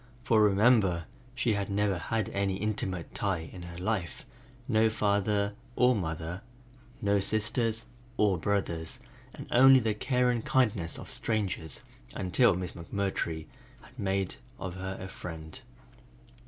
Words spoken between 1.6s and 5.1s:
never had any intimate tie in her life, no